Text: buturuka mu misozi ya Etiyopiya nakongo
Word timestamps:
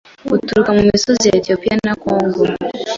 buturuka 0.29 0.69
mu 0.75 0.81
misozi 0.89 1.25
ya 1.27 1.37
Etiyopiya 1.39 1.75
nakongo 1.85 2.41